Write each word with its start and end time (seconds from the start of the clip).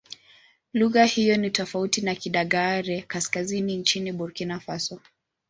Lugha 0.73 1.05
hiyo 1.05 1.37
ni 1.37 1.49
tofauti 1.51 2.01
na 2.01 2.15
Kidagaare-Kaskazini 2.15 3.77
nchini 3.77 4.11
Burkina 4.11 4.59
Faso. 4.59 4.99